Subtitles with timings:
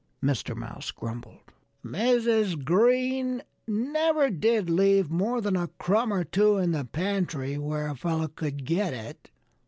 [0.23, 0.55] Mr.
[0.55, 1.53] Mouse grumbled.
[1.85, 2.65] "Mrs.
[2.65, 7.95] Green never did leave more than a crumb or two in the pantry where a
[7.95, 9.29] fellow could get it.